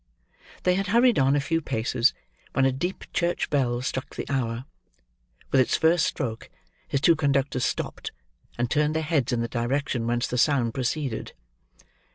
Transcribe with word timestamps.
They 0.63 0.73
had 0.73 0.87
hurried 0.87 1.19
on 1.19 1.35
a 1.35 1.39
few 1.39 1.61
paces, 1.61 2.15
when 2.53 2.65
a 2.65 2.71
deep 2.71 3.03
church 3.13 3.51
bell 3.51 3.83
struck 3.83 4.15
the 4.15 4.25
hour. 4.31 4.65
With 5.51 5.61
its 5.61 5.77
first 5.77 6.07
stroke, 6.07 6.49
his 6.87 6.99
two 7.01 7.15
conductors 7.15 7.65
stopped, 7.65 8.11
and 8.57 8.67
turned 8.71 8.95
their 8.95 9.03
heads 9.03 9.31
in 9.31 9.41
the 9.41 9.47
direction 9.47 10.07
whence 10.07 10.25
the 10.25 10.39
sound 10.39 10.73
proceeded. 10.73 11.33